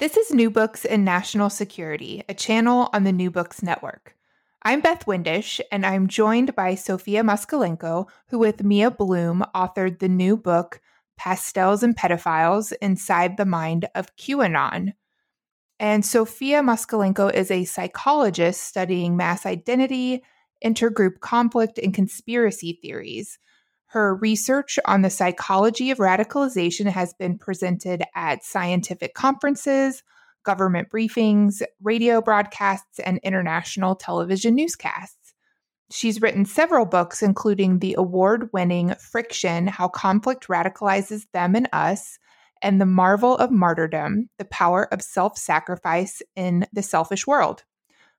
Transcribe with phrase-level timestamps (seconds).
[0.00, 4.16] This is New Books in National Security, a channel on the New Books Network.
[4.62, 10.08] I'm Beth Windisch, and I'm joined by Sophia Moskalenko, who, with Mia Bloom, authored the
[10.08, 10.80] new book,
[11.18, 14.94] Pastels and Pedophiles Inside the Mind of QAnon.
[15.78, 20.24] And Sophia Moskalenko is a psychologist studying mass identity,
[20.64, 23.38] intergroup conflict, and conspiracy theories.
[23.90, 30.04] Her research on the psychology of radicalization has been presented at scientific conferences,
[30.44, 35.34] government briefings, radio broadcasts, and international television newscasts.
[35.90, 42.16] She's written several books, including the award winning Friction How Conflict Radicalizes Them and Us,
[42.62, 47.64] and The Marvel of Martyrdom The Power of Self Sacrifice in the Selfish World.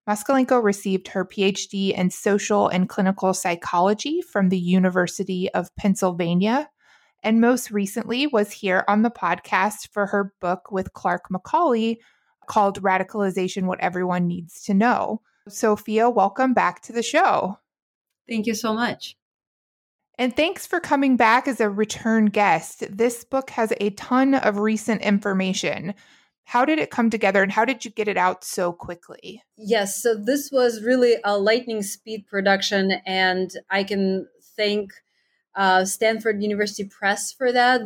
[0.09, 6.69] Moskalenko received her PhD in social and clinical psychology from the University of Pennsylvania,
[7.23, 11.97] and most recently was here on the podcast for her book with Clark McCauley
[12.47, 15.21] called Radicalization What Everyone Needs to Know.
[15.47, 17.59] Sophia, welcome back to the show.
[18.27, 19.15] Thank you so much.
[20.17, 22.83] And thanks for coming back as a return guest.
[22.95, 25.93] This book has a ton of recent information.
[26.45, 29.41] How did it come together and how did you get it out so quickly?
[29.57, 34.91] Yes, so this was really a lightning speed production, and I can thank
[35.55, 37.81] uh, Stanford University Press for that.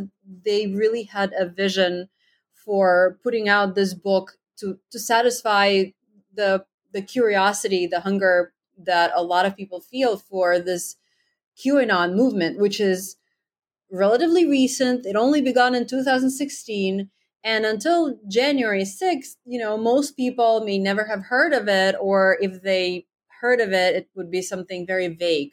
[0.46, 2.10] They really had a vision
[2.54, 5.86] for putting out this book to, to satisfy
[6.34, 10.96] the the curiosity, the hunger that a lot of people feel for this
[11.58, 13.18] QAnon movement, which is
[13.92, 15.06] relatively recent.
[15.06, 17.10] It only began in 2016
[17.46, 22.40] and until January 6th, you know, most people may never have heard of it, or
[22.42, 23.06] if they
[23.40, 25.52] heard of it, it would be something very vague.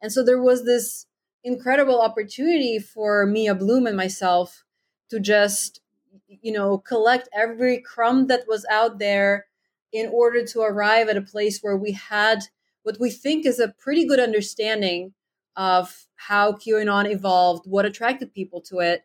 [0.00, 1.06] And so there was this
[1.42, 4.64] incredible opportunity for Mia Bloom and myself
[5.10, 5.80] to just,
[6.28, 9.46] you know, collect every crumb that was out there
[9.92, 12.44] in order to arrive at a place where we had
[12.84, 15.14] what we think is a pretty good understanding
[15.56, 19.04] of how QAnon evolved, what attracted people to it,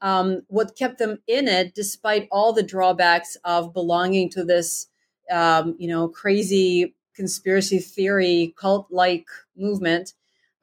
[0.00, 4.88] um, what kept them in it despite all the drawbacks of belonging to this
[5.30, 9.26] um, you know crazy conspiracy theory cult like
[9.56, 10.14] movement.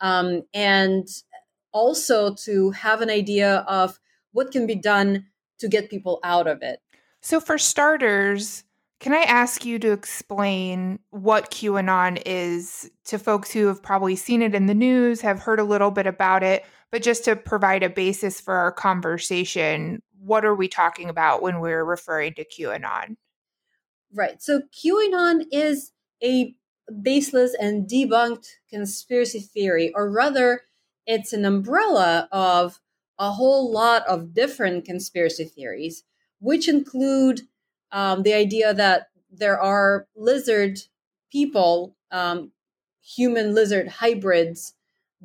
[0.02, 1.08] Um, and
[1.72, 4.00] also to have an idea of
[4.32, 5.26] what can be done
[5.60, 6.80] to get people out of it.
[7.22, 8.64] So for starters
[9.00, 14.42] can I ask you to explain what QAnon is to folks who have probably seen
[14.42, 17.84] it in the news, have heard a little bit about it, but just to provide
[17.84, 23.18] a basis for our conversation, what are we talking about when we're referring to QAnon?
[24.14, 24.42] Right.
[24.42, 25.92] So QAnon is
[26.24, 26.56] a
[27.02, 30.62] baseless and debunked conspiracy theory, or rather,
[31.06, 32.80] it's an umbrella of
[33.20, 36.04] a whole lot of different conspiracy theories,
[36.40, 37.42] which include
[37.92, 40.80] um, the idea that there are lizard
[41.32, 42.52] people, um,
[43.02, 44.74] human lizard hybrids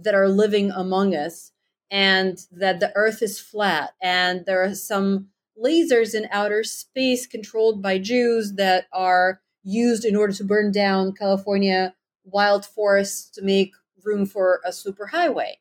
[0.02, 1.52] that are living among us
[1.90, 5.28] and that the earth is flat and there are some
[5.62, 11.12] lasers in outer space controlled by Jews that are used in order to burn down
[11.12, 11.94] California
[12.24, 13.72] wild forests to make
[14.04, 15.54] room for a superhighway.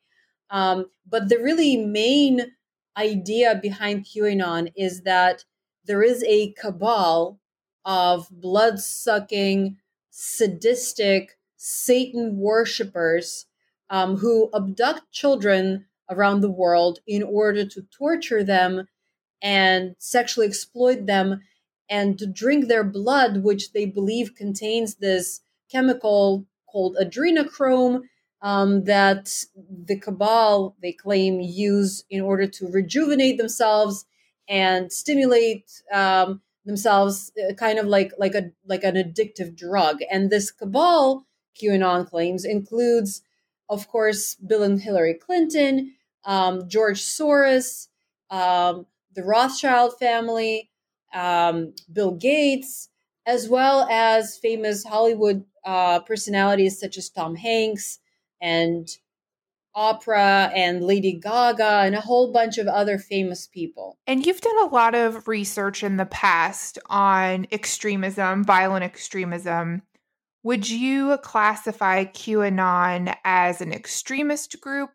[0.48, 2.52] Um, but the really main
[2.96, 5.44] idea behind QAnon is that
[5.84, 7.40] there is a cabal
[7.84, 9.76] of blood sucking,
[10.10, 13.46] sadistic Satan worshippers
[13.90, 18.88] um, who abduct children around the world in order to torture them
[19.42, 21.40] and sexually exploit them
[21.88, 25.40] and to drink their blood, which they believe contains this
[25.70, 28.02] chemical called adrenochrome
[28.42, 29.30] um, that
[29.84, 34.06] the cabal they claim use in order to rejuvenate themselves
[34.48, 39.98] and stimulate um, themselves uh, kind of like like a like an addictive drug.
[40.10, 41.26] And this cabal
[41.60, 43.22] qanon claims includes
[43.70, 45.94] of course bill and hillary clinton
[46.24, 47.88] um, george soros
[48.30, 48.84] um,
[49.14, 50.70] the rothschild family
[51.14, 52.90] um, bill gates
[53.24, 58.00] as well as famous hollywood uh, personalities such as tom hanks
[58.42, 58.88] and
[59.76, 63.96] Oprah and Lady Gaga and a whole bunch of other famous people.
[64.06, 69.82] And you've done a lot of research in the past on extremism, violent extremism.
[70.42, 74.90] Would you classify QAnon as an extremist group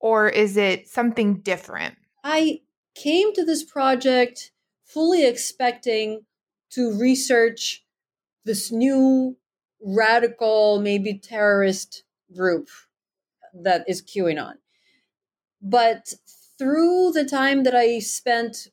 [0.00, 1.96] or is it something different?
[2.22, 2.60] I
[2.94, 4.50] came to this project
[4.84, 6.26] fully expecting
[6.70, 7.84] to research
[8.44, 9.36] this new
[9.82, 12.68] radical, maybe terrorist group
[13.54, 14.54] that is QAnon.
[15.62, 16.12] But
[16.58, 18.68] through the time that I spent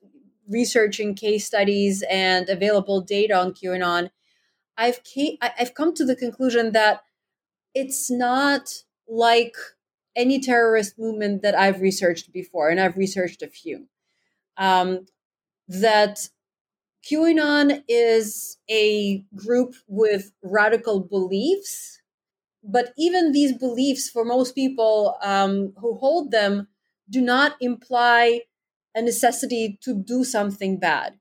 [0.48, 4.10] researching case studies and available data on QAnon,
[4.78, 7.02] I've came, I've come to the conclusion that
[7.74, 9.56] it's not like
[10.16, 13.88] any terrorist movement that I've researched before, and I've researched a few.
[14.58, 15.08] Um,
[15.68, 16.30] that
[17.10, 22.00] QAnon is a group with radical beliefs
[22.64, 26.68] but even these beliefs for most people um, who hold them
[27.10, 28.42] do not imply
[28.96, 31.20] a necessity to do something bad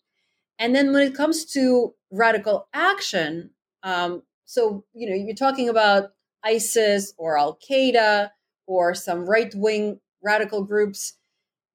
[0.58, 3.50] and then when it comes to radical action
[3.82, 6.10] um, so you know you're talking about
[6.44, 8.30] isis or al-qaeda
[8.66, 11.14] or some right-wing radical groups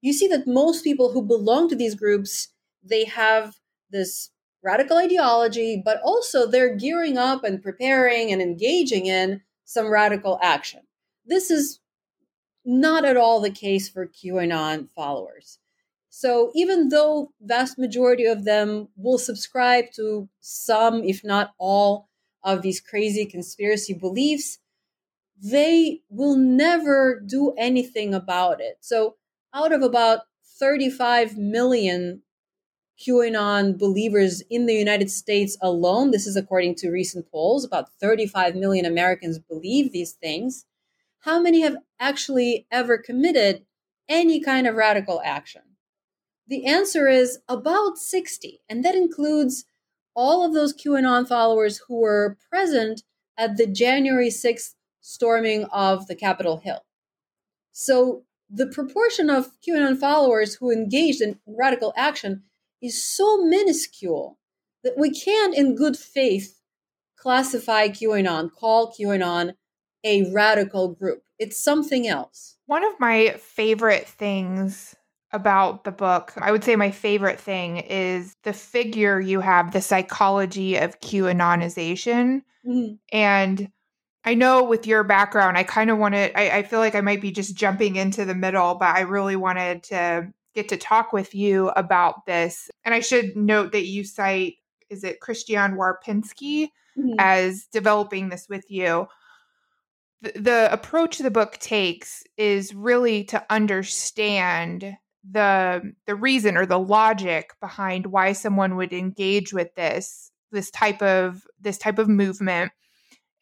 [0.00, 2.48] you see that most people who belong to these groups
[2.82, 3.56] they have
[3.90, 4.30] this
[4.62, 10.80] radical ideology but also they're gearing up and preparing and engaging in some radical action.
[11.26, 11.80] This is
[12.64, 15.58] not at all the case for QAnon followers.
[16.10, 22.08] So even though vast majority of them will subscribe to some, if not all,
[22.42, 24.58] of these crazy conspiracy beliefs,
[25.42, 28.78] they will never do anything about it.
[28.80, 29.16] So
[29.52, 30.20] out of about
[30.58, 32.22] 35 million
[32.98, 38.56] QAnon believers in the United States alone, this is according to recent polls, about 35
[38.56, 40.64] million Americans believe these things.
[41.20, 43.64] How many have actually ever committed
[44.08, 45.62] any kind of radical action?
[46.48, 49.66] The answer is about 60, and that includes
[50.14, 53.02] all of those QAnon followers who were present
[53.36, 56.84] at the January 6th storming of the Capitol Hill.
[57.72, 62.44] So the proportion of QAnon followers who engaged in radical action
[62.80, 64.38] is so minuscule
[64.82, 66.60] that we can't, in good faith,
[67.16, 69.54] classify QAnon, call QAnon
[70.02, 71.24] a radical group.
[71.38, 72.56] It's something else.
[72.66, 74.96] One of my favorite things
[75.32, 79.80] about the book, I would say my favorite thing is the figure you have, the
[79.80, 82.42] psychology of QAnonization.
[82.66, 82.94] Mm-hmm.
[83.12, 83.70] And
[84.24, 87.20] I know with your background, I kind of wanted, I, I feel like I might
[87.20, 91.34] be just jumping into the middle, but I really wanted to get to talk with
[91.34, 92.70] you about this.
[92.84, 94.54] And I should note that you cite,
[94.88, 96.68] is it Christian Warpinski
[96.98, 97.14] mm-hmm.
[97.18, 99.06] as developing this with you?
[100.22, 104.96] The, the approach the book takes is really to understand
[105.30, 111.02] the the reason or the logic behind why someone would engage with this this type
[111.02, 112.72] of this type of movement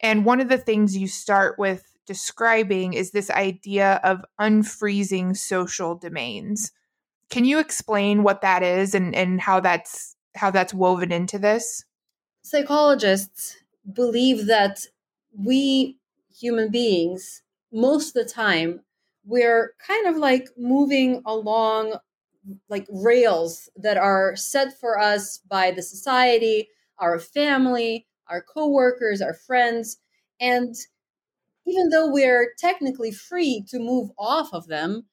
[0.01, 5.95] and one of the things you start with describing is this idea of unfreezing social
[5.95, 6.71] domains
[7.29, 11.83] can you explain what that is and, and how that's how that's woven into this?
[12.43, 13.57] Psychologists
[13.91, 14.85] believe that
[15.37, 15.97] we
[16.33, 17.41] human beings,
[17.71, 18.81] most of the time,
[19.27, 21.95] we're kind of like moving along
[22.69, 26.69] like rails that are set for us by the society,
[26.99, 29.97] our family, our coworkers, our friends.
[30.39, 30.73] And
[31.65, 35.05] even though we're technically free to move off of them,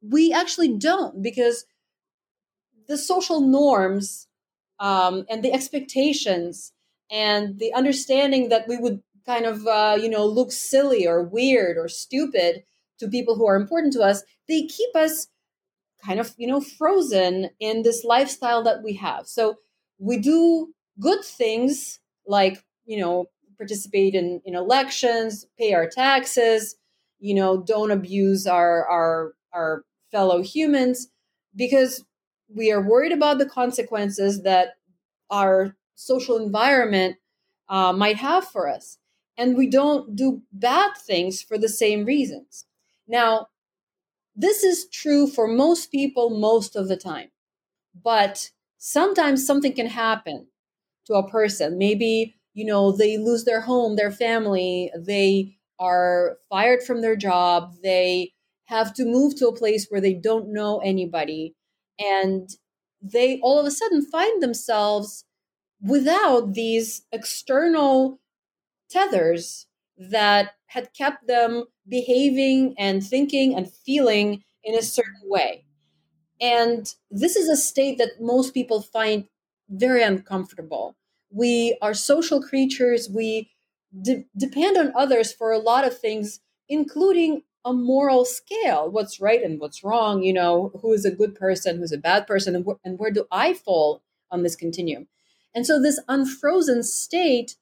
[0.00, 1.64] we actually don't because
[2.88, 4.28] the social norms
[4.78, 6.72] um, and the expectations
[7.10, 11.76] and the understanding that we would kind of uh, you know look silly or weird
[11.76, 12.62] or stupid
[12.98, 15.28] to people who are important to us, they keep us
[16.04, 19.26] kind of, you know, frozen in this lifestyle that we have.
[19.26, 19.56] So
[19.98, 23.26] we do good things like, you know,
[23.56, 26.76] participate in, in elections, pay our taxes,
[27.18, 31.08] you know, don't abuse our our our fellow humans
[31.54, 32.04] because
[32.54, 34.74] we are worried about the consequences that
[35.30, 37.16] our social environment
[37.68, 38.98] uh, might have for us.
[39.38, 42.66] And we don't do bad things for the same reasons.
[43.08, 43.48] Now,
[44.36, 47.30] this is true for most people most of the time.
[48.02, 50.48] But sometimes something can happen
[51.06, 51.78] to a person.
[51.78, 57.74] Maybe, you know, they lose their home, their family, they are fired from their job,
[57.82, 58.32] they
[58.66, 61.54] have to move to a place where they don't know anybody.
[61.98, 62.48] And
[63.02, 65.24] they all of a sudden find themselves
[65.82, 68.20] without these external
[68.90, 69.65] tethers
[69.98, 75.64] that had kept them behaving and thinking and feeling in a certain way.
[76.40, 79.26] And this is a state that most people find
[79.68, 80.96] very uncomfortable.
[81.30, 83.08] We are social creatures.
[83.08, 83.50] We
[84.02, 89.42] de- depend on others for a lot of things, including a moral scale what's right
[89.42, 92.64] and what's wrong, you know, who is a good person, who's a bad person, and,
[92.64, 95.08] wh- and where do I fall on this continuum.
[95.54, 97.56] And so this unfrozen state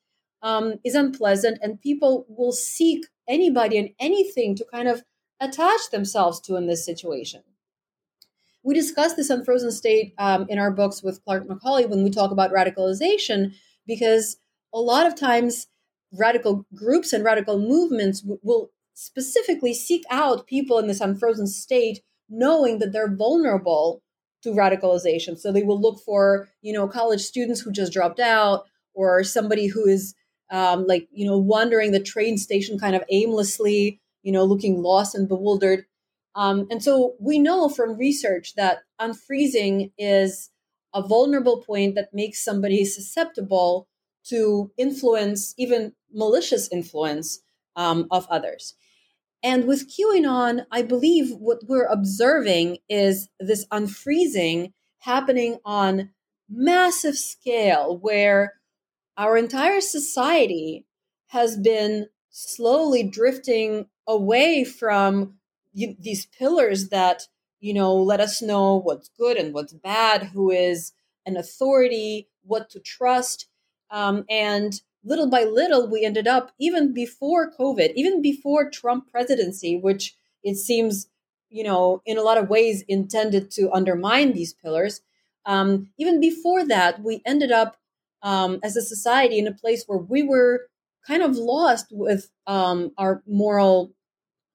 [0.44, 5.02] um, is unpleasant, and people will seek anybody and anything to kind of
[5.40, 7.42] attach themselves to in this situation.
[8.62, 12.30] We discuss this unfrozen state um, in our books with Clark McCauley when we talk
[12.30, 13.54] about radicalization,
[13.86, 14.36] because
[14.72, 15.66] a lot of times
[16.12, 22.00] radical groups and radical movements w- will specifically seek out people in this unfrozen state,
[22.28, 24.02] knowing that they're vulnerable
[24.42, 25.38] to radicalization.
[25.38, 29.66] So they will look for, you know, college students who just dropped out or somebody
[29.66, 30.14] who is
[30.50, 35.14] um, like you know wandering the train station kind of aimlessly you know looking lost
[35.14, 35.84] and bewildered.
[36.36, 40.50] Um, and so we know from research that unfreezing is
[40.92, 43.88] a vulnerable point that makes somebody susceptible
[44.26, 47.40] to influence even malicious influence
[47.76, 48.74] um, of others.
[49.42, 56.10] And with qanon i believe what we're observing is this unfreezing happening on
[56.48, 58.54] massive scale where
[59.16, 60.86] our entire society
[61.28, 65.34] has been slowly drifting away from
[65.74, 67.22] these pillars that
[67.60, 70.92] you know let us know what's good and what's bad who is
[71.26, 73.46] an authority what to trust
[73.90, 79.76] um, and little by little we ended up even before covid even before trump presidency
[79.76, 81.08] which it seems
[81.48, 85.00] you know in a lot of ways intended to undermine these pillars
[85.46, 87.76] um, even before that we ended up
[88.24, 90.66] um, as a society in a place where we were
[91.06, 93.92] kind of lost with um, our moral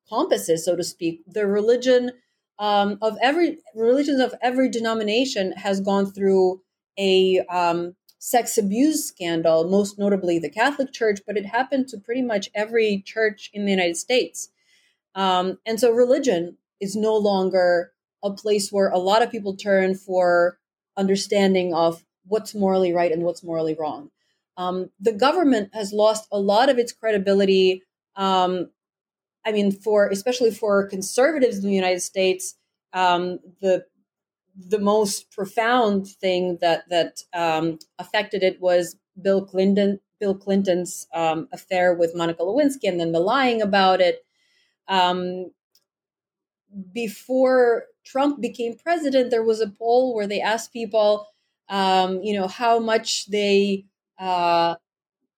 [0.10, 1.22] compasses, so to speak.
[1.28, 2.12] The religion
[2.58, 6.62] um, of every religions of every denomination has gone through
[6.98, 12.24] a um, sex abuse scandal, most notably the Catholic Church, but it happened to pretty
[12.24, 14.50] much every church in the United States.
[15.16, 19.96] Um, and so religion is no longer a place where a lot of people turn
[19.96, 20.58] for
[20.98, 24.12] understanding of what's morally right and what's morally wrong.
[24.58, 27.84] Um, the government has lost a lot of its credibility.
[28.16, 28.72] Um,
[29.46, 32.56] I mean, for especially for conservatives in the United States,
[32.94, 33.86] um, the
[34.58, 41.48] the most profound thing that that um, affected it was Bill Clinton Bill Clinton's um,
[41.54, 44.26] affair with Monica Lewinsky, and then the lying about it.
[44.88, 45.52] Um,
[46.94, 51.28] before Trump became president, there was a poll where they asked people
[51.70, 53.86] um, you know how much they
[54.20, 54.76] uh,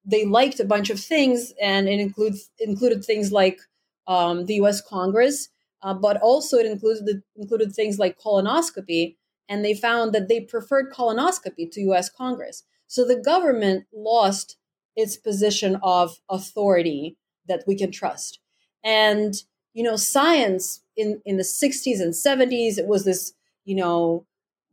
[0.05, 3.59] they liked a bunch of things, and it includes included things like
[4.07, 4.81] um, the U.S.
[4.81, 5.49] Congress,
[5.83, 9.15] uh, but also it included included things like colonoscopy,
[9.49, 12.09] and they found that they preferred colonoscopy to U.S.
[12.09, 12.63] Congress.
[12.87, 14.57] So the government lost
[14.95, 18.39] its position of authority that we can trust,
[18.83, 19.35] and
[19.73, 23.33] you know science in in the 60s and 70s it was this
[23.65, 24.25] you know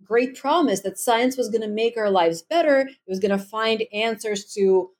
[0.04, 2.80] great promise that science was going to make our lives better.
[2.80, 4.90] It was going to find answers to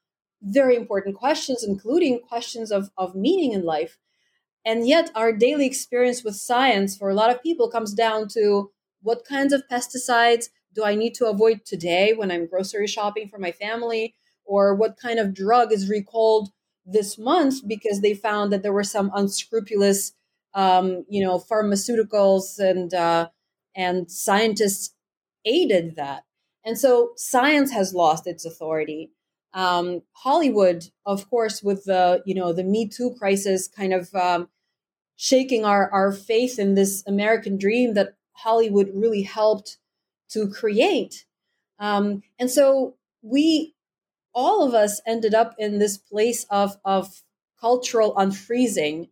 [0.43, 3.99] very important questions, including questions of, of meaning in life.
[4.65, 8.71] And yet, our daily experience with science for a lot of people comes down to
[9.03, 13.39] what kinds of pesticides do I need to avoid today when I'm grocery shopping for
[13.39, 14.15] my family?
[14.45, 16.51] Or what kind of drug is recalled
[16.87, 20.13] this month because they found that there were some unscrupulous,
[20.55, 23.29] um, you know, pharmaceuticals and uh,
[23.79, 24.95] and scientists
[25.47, 26.25] aided that.
[26.65, 29.13] And so science has lost its authority.
[29.55, 34.49] Um, Hollywood, of course, with the you know the Me Too crisis, kind of um,
[35.19, 39.79] shaking our, our faith in this American dream that Hollywood really helped
[40.31, 41.25] to create.
[41.81, 43.75] Um, and so we,
[44.33, 47.23] all of us, ended up in this place of, of
[47.61, 49.09] cultural unfreezing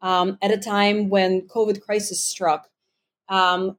[0.00, 2.70] um, at a time when COVID crisis struck,
[3.28, 3.76] um,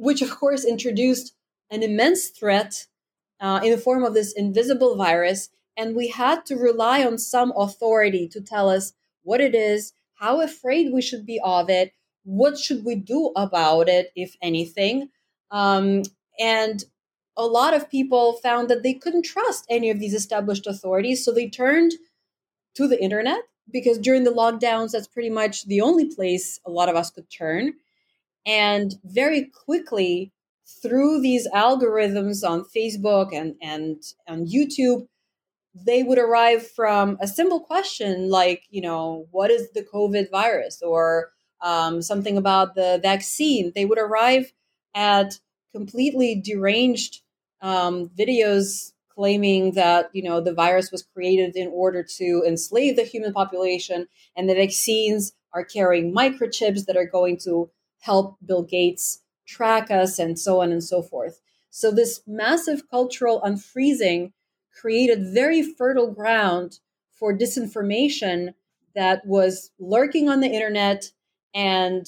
[0.00, 1.34] which of course introduced
[1.70, 2.86] an immense threat
[3.38, 5.50] uh, in the form of this invisible virus.
[5.76, 10.40] And we had to rely on some authority to tell us what it is, how
[10.40, 11.92] afraid we should be of it,
[12.24, 15.10] what should we do about it, if anything.
[15.50, 16.02] Um,
[16.38, 16.82] and
[17.36, 21.22] a lot of people found that they couldn't trust any of these established authorities.
[21.24, 21.92] So they turned
[22.74, 26.88] to the internet because during the lockdowns, that's pretty much the only place a lot
[26.88, 27.74] of us could turn.
[28.46, 30.32] And very quickly,
[30.82, 35.06] through these algorithms on Facebook and, and on YouTube,
[35.74, 40.82] they would arrive from a simple question like, you know, what is the COVID virus
[40.82, 41.32] or
[41.62, 43.72] um, something about the vaccine.
[43.74, 44.52] They would arrive
[44.94, 45.38] at
[45.72, 47.20] completely deranged
[47.62, 53.04] um, videos claiming that you know the virus was created in order to enslave the
[53.04, 57.70] human population and the vaccines are carrying microchips that are going to
[58.00, 61.40] help bill gates track us and so on and so forth.
[61.70, 64.32] So this massive cultural unfreezing
[64.72, 66.80] created very fertile ground
[67.12, 68.54] for disinformation
[68.94, 71.12] that was lurking on the internet
[71.54, 72.06] and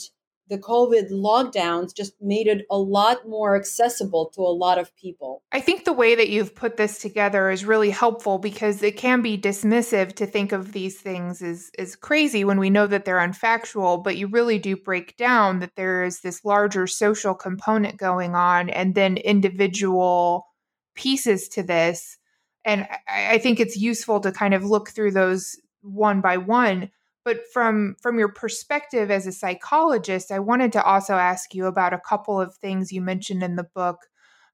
[0.52, 5.42] the COVID lockdowns just made it a lot more accessible to a lot of people.
[5.50, 9.23] I think the way that you've put this together is really helpful because it can
[9.23, 13.16] be dismissive to think of these things as, as crazy when we know that they're
[13.16, 18.35] unfactual, but you really do break down that there is this larger social component going
[18.35, 20.49] on and then individual
[20.94, 22.18] pieces to this.
[22.66, 26.90] And I, I think it's useful to kind of look through those one by one
[27.25, 31.93] but from from your perspective as a psychologist i wanted to also ask you about
[31.93, 33.99] a couple of things you mentioned in the book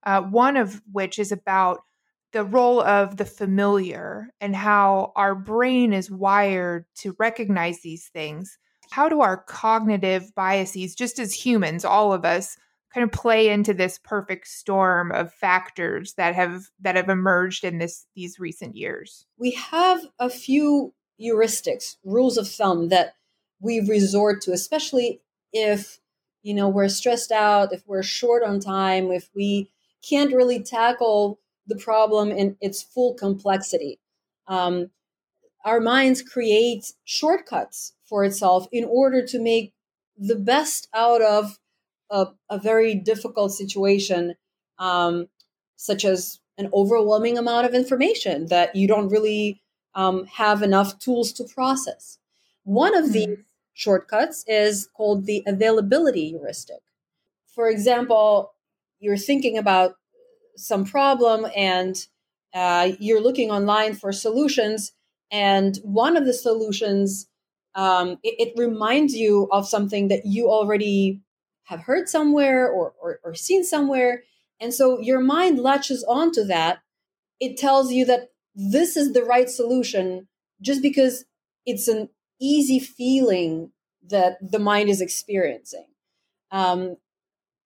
[0.05, 1.81] uh, one of which is about
[2.33, 8.59] the role of the familiar and how our brain is wired to recognize these things.
[8.91, 12.57] How do our cognitive biases just as humans all of us
[12.93, 17.79] kind of play into this perfect storm of factors that have that have emerged in
[17.79, 19.27] this these recent years?
[19.39, 23.15] We have a few heuristics, rules of thumb that
[23.61, 25.21] we resort to, especially
[25.53, 25.99] if
[26.43, 29.71] you know we're stressed out, if we're short on time, if we
[30.09, 33.99] can't really tackle the problem in its full complexity.
[34.47, 34.91] Um,
[35.65, 39.75] our minds create shortcuts for itself in order to make
[40.17, 41.59] the best out of
[42.11, 44.35] a, a very difficult situation,
[44.79, 45.29] um,
[45.77, 49.61] such as an overwhelming amount of information that you don't really
[49.99, 52.19] um, have enough tools to process.
[52.63, 53.13] One of mm-hmm.
[53.13, 53.39] these
[53.75, 56.83] shortcuts is called the availability heuristic.
[57.53, 58.53] For example,
[59.01, 59.97] you're thinking about
[60.57, 61.97] some problem and
[62.55, 64.93] uh, you're looking online for solutions,
[65.33, 67.27] and one of the solutions
[67.75, 71.21] um, it, it, reminds you of something that you already
[71.65, 74.23] have heard somewhere or, or, or seen somewhere,
[74.61, 76.79] and so your mind latches onto that.
[77.41, 80.27] It tells you that this is the right solution
[80.61, 81.25] just because
[81.65, 82.09] it's an
[82.41, 83.71] easy feeling
[84.11, 85.87] that the mind is experiencing.
[86.51, 86.97] Um,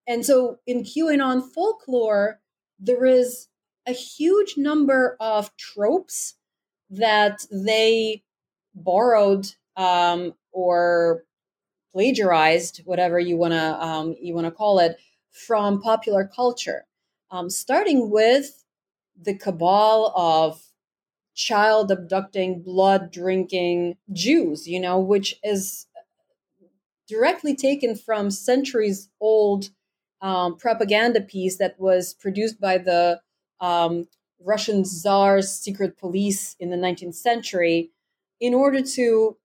[0.07, 2.41] and so in QAnon folklore,
[2.79, 3.49] there is
[3.87, 6.35] a huge number of tropes
[6.91, 8.23] that they
[8.75, 11.25] borrowed um, or
[11.95, 14.99] plagiarized, whatever you wanna um, you wanna call it,
[15.31, 16.85] from popular culture.
[17.31, 18.63] Um, starting with
[19.19, 20.63] the cabal of
[21.35, 25.87] child abducting, blood drinking Jews, you know, which is
[27.09, 29.71] directly taken from centuries old
[30.21, 33.21] um, propaganda piece that was produced by the
[33.61, 34.07] um,
[34.41, 37.91] Russian Tsar's secret police in the 19th century
[38.41, 39.37] in order to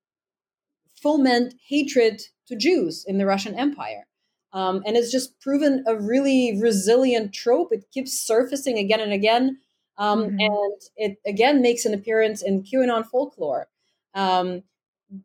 [1.02, 4.08] foment hatred to Jews in the Russian Empire.
[4.54, 7.72] Um, and it's just proven a really resilient trope.
[7.72, 9.58] It keeps surfacing again and again
[9.98, 10.40] um, mm-hmm.
[10.40, 13.68] And it again makes an appearance in QAnon folklore.
[14.14, 14.64] Um,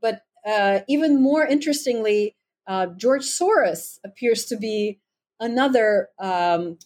[0.00, 5.00] but uh, even more interestingly, uh, George Soros appears to be
[5.40, 6.78] another um,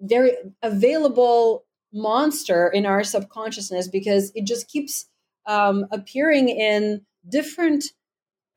[0.00, 5.06] very available monster in our subconsciousness because it just keeps
[5.46, 7.84] um, appearing in different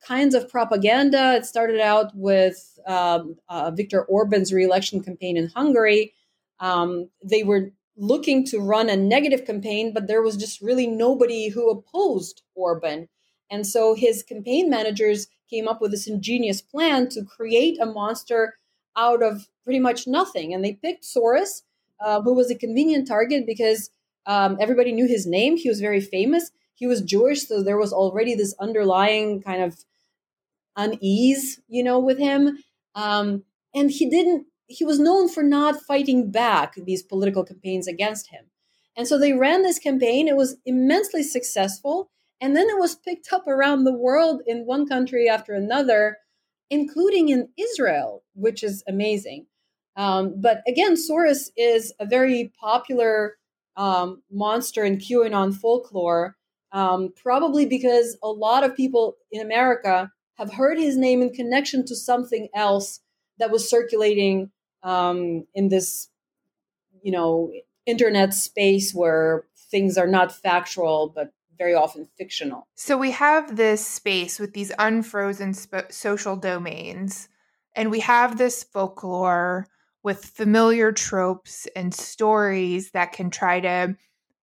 [0.06, 1.34] kinds of propaganda.
[1.34, 6.14] It started out with um, uh, Viktor Orban's reelection campaign in Hungary.
[6.58, 11.50] Um, they were looking to run a negative campaign, but there was just really nobody
[11.50, 13.08] who opposed Orban.
[13.50, 18.54] And so his campaign managers came up with this ingenious plan to create a monster
[18.96, 20.54] out of pretty much nothing.
[20.54, 21.62] And they picked Soros,
[22.00, 23.90] uh, who was a convenient target because
[24.26, 25.56] um, everybody knew his name.
[25.56, 26.50] He was very famous.
[26.74, 29.84] He was Jewish, so there was already this underlying kind of
[30.76, 32.58] unease, you know, with him.
[32.94, 38.30] Um, and he didn't, he was known for not fighting back these political campaigns against
[38.30, 38.46] him.
[38.96, 40.28] And so they ran this campaign.
[40.28, 42.10] It was immensely successful.
[42.40, 46.18] And then it was picked up around the world in one country after another,
[46.70, 49.46] including in Israel, which is amazing.
[49.96, 53.36] Um, but again, Soros is a very popular
[53.76, 56.36] um, monster in QAnon folklore,
[56.70, 61.84] um, probably because a lot of people in America have heard his name in connection
[61.86, 63.00] to something else
[63.38, 64.50] that was circulating
[64.82, 66.08] um, in this,
[67.02, 67.52] you know,
[67.86, 72.66] internet space where things are not factual but very often fictional.
[72.74, 77.28] So we have this space with these unfrozen sp- social domains,
[77.76, 79.66] and we have this folklore
[80.02, 83.94] with familiar tropes and stories that can try to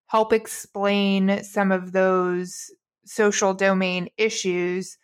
[0.05, 2.71] help explain some of those
[3.05, 4.99] social domain issues.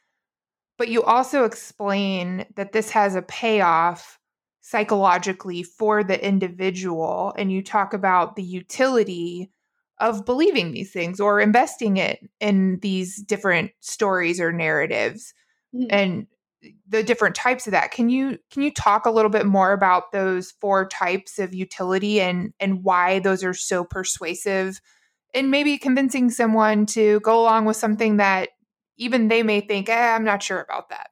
[0.77, 4.19] But you also explain that this has a payoff
[4.63, 7.35] psychologically for the individual.
[7.37, 9.51] And you talk about the utility
[9.99, 15.33] of believing these things or investing it in these different stories or narratives.
[15.75, 15.87] Mm-hmm.
[15.89, 16.27] And
[16.87, 17.91] the different types of that.
[17.91, 22.21] Can you can you talk a little bit more about those four types of utility
[22.21, 24.79] and and why those are so persuasive
[25.33, 28.49] and maybe convincing someone to go along with something that
[28.95, 31.07] even they may think, eh, I'm not sure about that.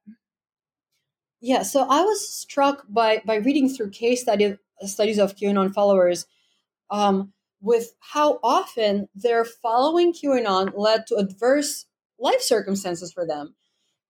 [1.41, 6.25] Yeah, so I was struck by by reading through case study, studies of QAnon followers
[6.91, 11.85] um, with how often their following QAnon led to adverse
[12.19, 13.55] life circumstances for them.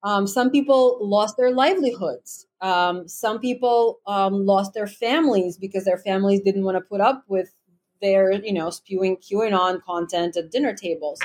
[0.03, 2.47] Um, some people lost their livelihoods.
[2.61, 7.23] Um, some people um, lost their families because their families didn't want to put up
[7.27, 7.53] with
[8.01, 11.19] their, you know, spewing QAnon content at dinner tables.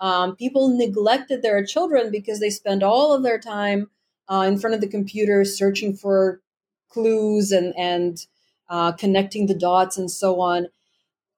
[0.00, 3.90] Um, people neglected their children because they spend all of their time
[4.28, 6.40] uh, in front of the computer searching for
[6.88, 8.26] clues and and
[8.68, 10.68] uh, connecting the dots and so on.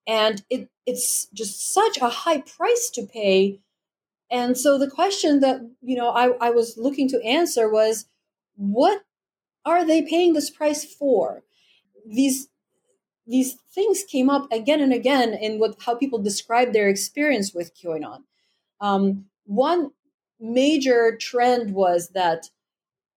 [0.07, 3.59] And it, it's just such a high price to pay.
[4.31, 8.07] And so the question that you know I, I was looking to answer was
[8.57, 9.03] what
[9.65, 11.43] are they paying this price for?
[12.07, 12.49] These
[13.27, 17.77] these things came up again and again in what how people describe their experience with
[17.77, 18.23] qanon.
[18.81, 19.91] Um, one
[20.39, 22.51] major trend was that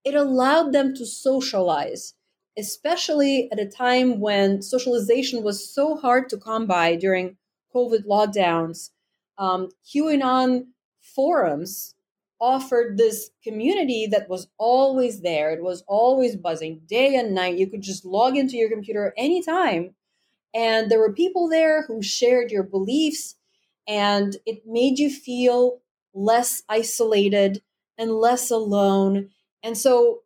[0.05, 2.13] it allowed them to socialize
[2.57, 7.38] especially at a time when socialization was so hard to come by during
[7.73, 8.89] covid lockdowns
[9.38, 10.67] um, qanon
[11.01, 11.95] forums
[12.39, 15.51] offered this community that was always there.
[15.51, 17.57] It was always buzzing day and night.
[17.57, 19.95] You could just log into your computer anytime.
[20.53, 23.35] And there were people there who shared your beliefs,
[23.88, 25.81] and it made you feel
[26.13, 27.62] less isolated
[27.97, 29.29] and less alone.
[29.63, 30.19] And so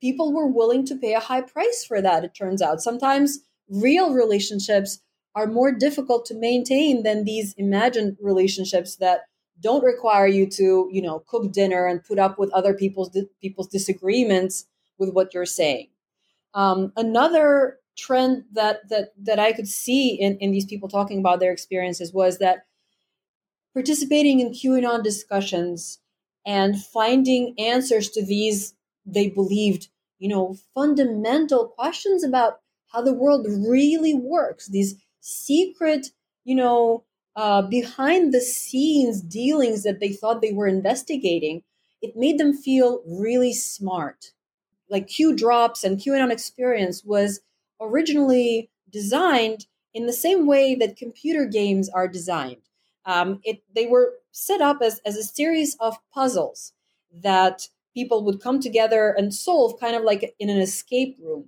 [0.00, 2.82] people were willing to pay a high price for that, it turns out.
[2.82, 5.00] Sometimes real relationships
[5.34, 9.22] are more difficult to maintain than these imagined relationships that
[9.60, 13.68] don't require you to you know cook dinner and put up with other people's people's
[13.68, 14.66] disagreements
[14.98, 15.88] with what you're saying
[16.54, 21.38] um, another trend that that that i could see in in these people talking about
[21.38, 22.66] their experiences was that
[23.72, 26.00] participating in qanon discussions
[26.46, 28.74] and finding answers to these
[29.06, 36.08] they believed you know fundamental questions about how the world really works these secret
[36.44, 37.04] you know
[37.36, 41.62] uh, behind the scenes dealings that they thought they were investigating,
[42.00, 44.32] it made them feel really smart.
[44.88, 47.40] Like Q Drops and QAnon Experience was
[47.80, 52.62] originally designed in the same way that computer games are designed.
[53.04, 56.72] Um, it, they were set up as, as a series of puzzles
[57.22, 61.46] that people would come together and solve, kind of like in an escape room.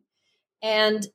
[0.62, 1.08] And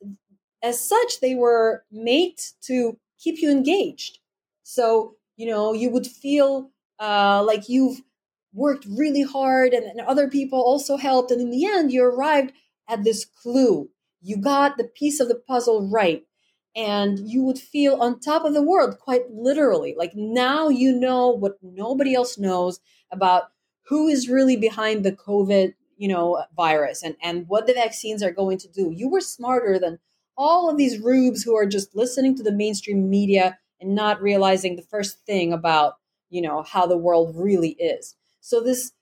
[0.62, 4.20] as such, they were made to keep you engaged.
[4.64, 8.02] So, you know, you would feel uh, like you've
[8.54, 11.32] worked really hard and, and other people also helped.
[11.32, 12.52] And in the end, you arrived
[12.90, 13.90] at this clue.
[14.22, 16.26] You got the piece of the puzzle right.
[16.76, 19.94] And you would feel on top of the world, quite literally.
[19.98, 22.80] Like now you know what nobody else knows
[23.12, 23.44] about
[23.88, 28.32] who is really behind the COVID, you know, virus and, and what the vaccines are
[28.32, 28.94] going to do.
[28.96, 30.00] You were smarter than
[30.38, 34.76] all of these rubes who are just listening to the mainstream media and not realizing
[34.76, 35.96] the first thing about
[36.30, 38.94] you know how the world really is so this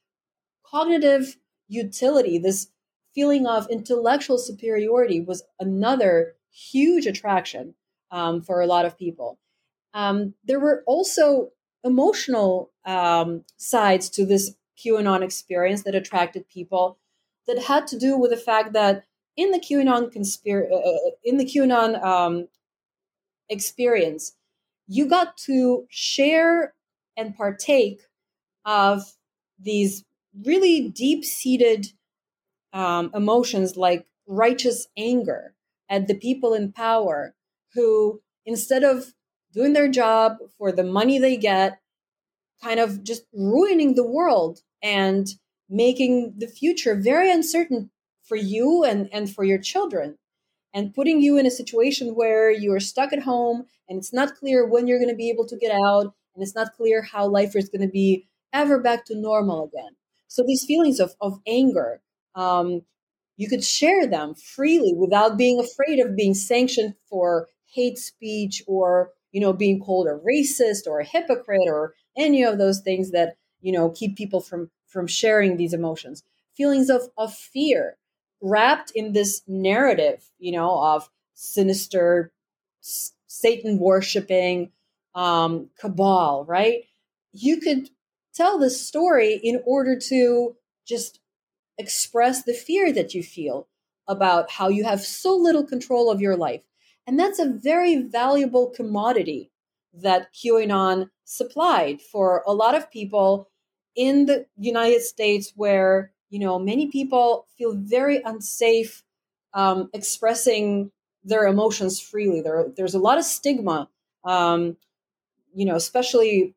[0.63, 2.67] cognitive utility, this
[3.15, 7.75] feeling of intellectual superiority was another huge attraction
[8.12, 9.39] um, for a lot of people.
[9.93, 11.51] Um, there were also
[11.83, 16.97] emotional um, sides to this QAnon experience that attracted people
[17.47, 19.03] that had to do with the fact that
[19.35, 22.47] in the QAnon conspiracy, uh, uh, in the QAnon um,
[23.49, 24.35] experience,
[24.88, 26.73] you got to share
[27.15, 28.01] and partake
[28.65, 29.13] of
[29.59, 30.03] these
[30.45, 31.88] really deep seated
[32.73, 35.55] um, emotions like righteous anger
[35.89, 37.36] at the people in power
[37.73, 39.13] who, instead of
[39.54, 41.80] doing their job for the money they get,
[42.62, 45.28] kind of just ruining the world and
[45.69, 47.89] making the future very uncertain
[48.23, 50.17] for you and, and for your children
[50.73, 54.36] and putting you in a situation where you are stuck at home and it's not
[54.36, 57.28] clear when you're going to be able to get out and it's not clear how
[57.28, 59.95] life is going to be ever back to normal again.
[60.28, 62.02] So these feelings of, of anger
[62.36, 62.84] um,
[63.39, 69.12] you could share them freely without being afraid of being sanctioned for hate speech or
[69.32, 73.38] you know being called a racist or a hypocrite or any of those things that
[73.62, 76.23] you know keep people from from sharing these emotions.
[76.58, 77.95] Feelings of of fear
[78.41, 82.34] wrapped in this narrative you know of sinister
[82.82, 84.69] satan worshiping
[85.15, 86.84] um cabal right?
[87.32, 87.89] You could
[88.34, 91.19] tell this story in order to just
[91.79, 93.67] express the fear that you feel
[94.07, 96.61] about how you have so little control of your life
[97.09, 99.49] and that's a very valuable commodity
[99.95, 103.49] that QAnon supplied for a lot of people
[103.95, 109.03] in the United States, where you know many people feel very unsafe
[109.55, 110.91] um, expressing
[111.23, 112.41] their emotions freely.
[112.41, 113.89] There, there's a lot of stigma,
[114.23, 114.77] um,
[115.51, 116.53] you know, especially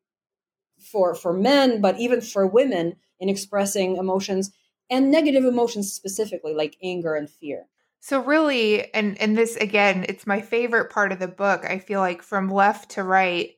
[0.79, 4.51] for for men, but even for women in expressing emotions
[4.89, 7.67] and negative emotions specifically, like anger and fear.
[7.99, 11.63] So really and and this again, it's my favorite part of the book.
[11.65, 13.51] I feel like from left to right,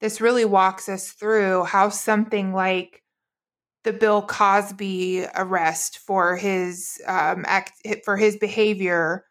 [0.00, 3.02] this really walks us through how something like
[3.84, 7.72] the Bill Cosby arrest for his um, act
[8.04, 9.24] for his behavior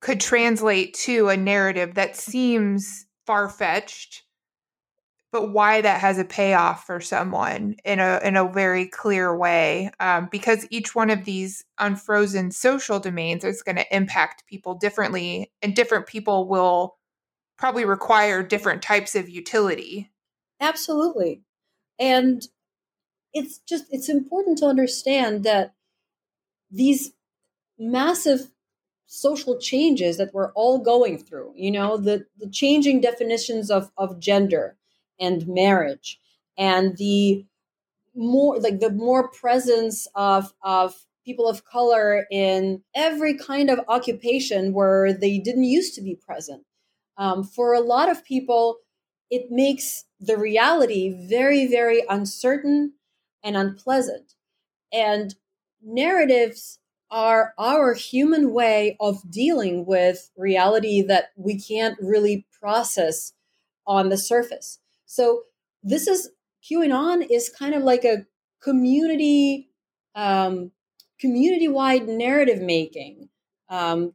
[0.00, 4.22] could translate to a narrative that seems far fetched
[5.30, 9.90] but why that has a payoff for someone in a in a very clear way
[10.00, 15.52] um, because each one of these unfrozen social domains is going to impact people differently
[15.62, 16.96] and different people will
[17.58, 20.10] probably require different types of utility.
[20.60, 21.42] Absolutely.
[21.98, 22.46] And
[23.34, 25.74] it's just it's important to understand that
[26.70, 27.12] these
[27.78, 28.50] massive
[29.06, 34.18] social changes that we're all going through you know the the changing definitions of of
[34.18, 34.76] gender
[35.20, 36.18] and marriage.
[36.56, 37.44] And the
[38.14, 44.72] more like the more presence of of people of color in every kind of occupation
[44.72, 46.64] where they didn't used to be present.
[47.16, 48.78] Um, for a lot of people
[49.30, 52.94] it makes the reality very very uncertain
[53.44, 54.34] and unpleasant.
[54.92, 55.34] And
[55.82, 63.32] narratives are our human way of dealing with reality that we can't really process
[63.86, 65.42] on the surface so
[65.82, 66.30] this is
[66.70, 68.26] QAnon is kind of like a
[68.62, 69.70] community
[70.14, 70.70] um,
[71.18, 73.28] community wide narrative making,
[73.70, 74.14] um,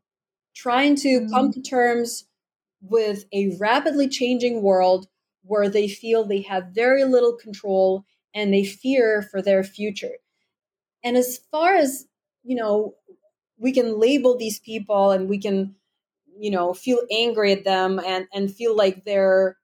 [0.55, 1.33] trying to mm-hmm.
[1.33, 2.25] come to terms
[2.81, 5.07] with a rapidly changing world
[5.43, 10.17] where they feel they have very little control and they fear for their future.
[11.03, 12.05] And as far as
[12.43, 12.93] you know,
[13.57, 15.75] we can label these people and we can,
[16.37, 19.57] you know, feel angry at them and and feel like they're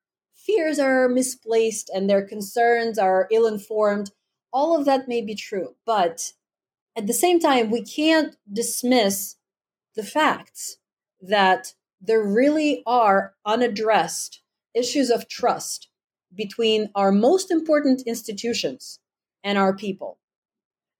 [0.49, 4.12] fears are misplaced and their concerns are ill informed.
[4.51, 5.75] All of that may be true.
[5.85, 6.33] But
[6.97, 9.35] at the same time, we can't dismiss
[9.95, 10.77] the facts
[11.21, 14.41] that there really are unaddressed
[14.73, 15.89] issues of trust
[16.33, 18.99] between our most important institutions
[19.43, 20.17] and our people.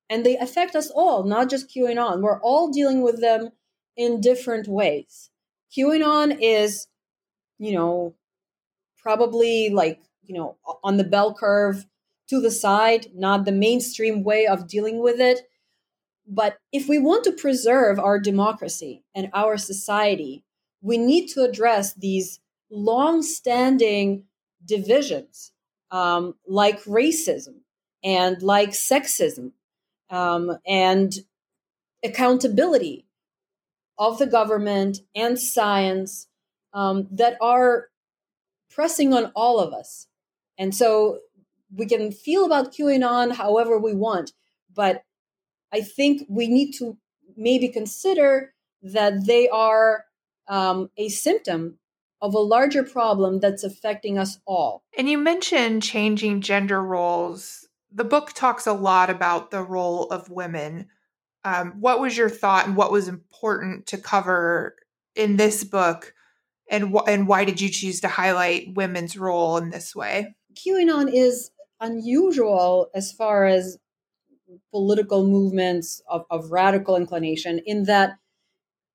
[0.10, 2.22] And they affect us all, not just QAnon.
[2.22, 3.50] We're all dealing with them
[3.96, 5.30] in different ways.
[5.76, 6.88] QAnon is,
[7.58, 8.16] you know,
[9.02, 11.86] probably like, you know, on the bell curve
[12.30, 15.42] to the side, not the mainstream way of dealing with it.
[16.28, 20.44] But if we want to preserve our democracy and our society,
[20.82, 24.26] we need to address these long standing
[24.64, 25.52] divisions
[25.92, 27.62] um, like racism
[28.04, 29.52] and like sexism
[30.10, 31.14] um, and
[32.04, 33.06] accountability
[33.98, 36.28] of the government and science
[36.74, 37.88] um, that are
[38.70, 40.08] pressing on all of us.
[40.58, 41.20] And so
[41.76, 44.34] we can feel about QAnon however we want,
[44.74, 45.04] but
[45.72, 46.98] I think we need to
[47.36, 50.06] maybe consider that they are
[50.48, 51.78] um, a symptom
[52.22, 54.84] of a larger problem that's affecting us all.
[54.98, 57.68] And you mentioned changing gender roles.
[57.92, 60.88] The book talks a lot about the role of women.
[61.46, 64.76] Um, what was your thought and what was important to cover
[65.16, 66.14] in this book?
[66.70, 70.36] And, wh- and why did you choose to highlight women's role in this way?
[70.56, 71.52] QAnon is
[71.82, 73.78] unusual as far as
[74.72, 78.18] political movements of, of radical inclination in that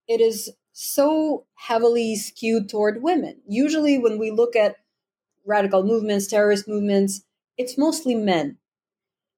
[0.08, 3.40] it is so heavily skewed toward women.
[3.46, 4.76] Usually, when we look at
[5.46, 7.22] radical movements, terrorist movements,
[7.56, 8.58] it's mostly men.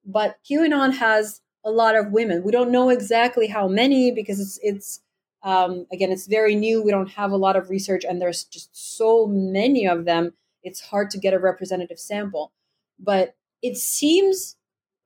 [0.05, 2.43] But QAnon has a lot of women.
[2.43, 5.01] We don't know exactly how many because it's it's
[5.43, 6.83] um, again it's very new.
[6.83, 10.33] We don't have a lot of research, and there's just so many of them.
[10.63, 12.51] It's hard to get a representative sample.
[12.99, 14.55] But it seems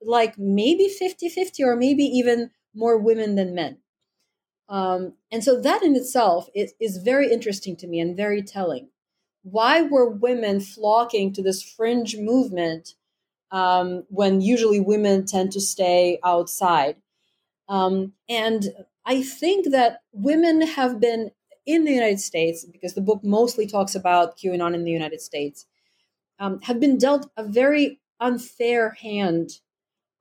[0.04, 3.78] like maybe 50 50 or maybe even more women than men.
[4.68, 8.88] Um, and so that in itself is, is very interesting to me and very telling.
[9.42, 12.94] Why were women flocking to this fringe movement
[13.50, 16.96] um, when usually women tend to stay outside?
[17.68, 18.66] Um, and
[19.04, 21.30] I think that women have been
[21.66, 25.66] in the United States, because the book mostly talks about QAnon in the United States,
[26.38, 29.50] um, have been dealt a very unfair hand.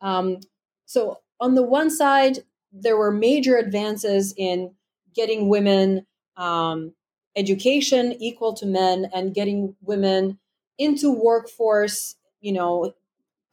[0.02, 0.38] Um,
[0.86, 2.40] so, on the one side,
[2.72, 4.74] there were major advances in
[5.16, 6.06] getting women
[6.38, 6.94] um,
[7.36, 10.40] education equal to men and getting women
[10.78, 12.94] into workforce, you know,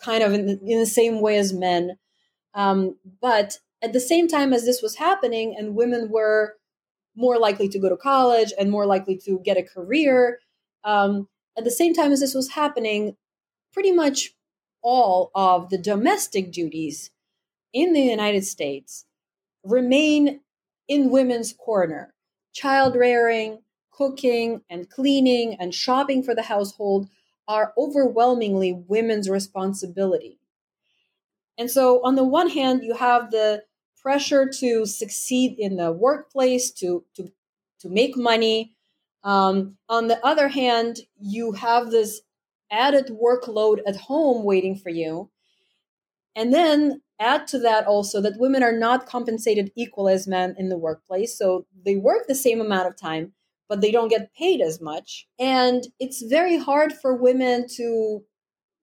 [0.00, 1.98] kind of in the, in the same way as men.
[2.54, 6.56] Um, but at the same time as this was happening, and women were
[7.16, 10.40] more likely to go to college and more likely to get a career,
[10.84, 13.16] um, at the same time as this was happening,
[13.72, 14.34] pretty much
[14.82, 17.10] all of the domestic duties
[17.72, 19.04] in the United States
[19.64, 20.40] remain
[20.86, 22.14] in women's corner.
[22.52, 23.58] Child rearing,
[23.90, 27.08] cooking, and cleaning and shopping for the household
[27.46, 30.38] are overwhelmingly women's responsibility.
[31.58, 33.64] And so, on the one hand, you have the
[34.02, 37.30] pressure to succeed in the workplace, to, to,
[37.80, 38.74] to make money.
[39.24, 42.20] Um, on the other hand, you have this
[42.70, 45.30] added workload at home waiting for you.
[46.36, 50.68] And then add to that also that women are not compensated equal as men in
[50.68, 51.36] the workplace.
[51.36, 53.32] So they work the same amount of time,
[53.68, 55.26] but they don't get paid as much.
[55.38, 58.22] And it's very hard for women to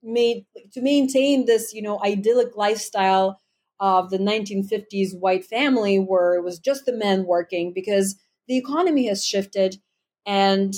[0.03, 3.39] made to maintain this, you know, idyllic lifestyle
[3.79, 8.15] of the 1950s white family where it was just the men working because
[8.47, 9.77] the economy has shifted
[10.25, 10.73] and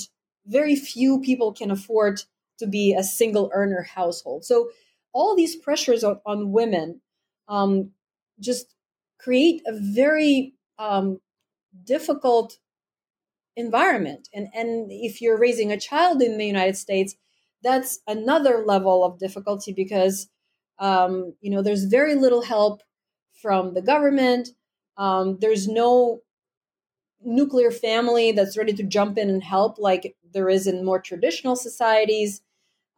[0.45, 2.21] very few people can afford
[2.59, 4.45] to be a single earner household.
[4.45, 4.69] So
[5.13, 7.01] all these pressures on, on women
[7.47, 7.91] um,
[8.39, 8.73] just
[9.19, 11.19] create a very um,
[11.83, 12.57] difficult
[13.55, 14.29] environment.
[14.33, 17.15] And, and if you're raising a child in the United States,
[17.63, 20.27] that's another level of difficulty because
[20.79, 22.81] um, you know there's very little help
[23.41, 24.49] from the government.
[24.97, 26.21] Um, there's no
[27.23, 31.55] nuclear family that's ready to jump in and help like there is in more traditional
[31.55, 32.41] societies.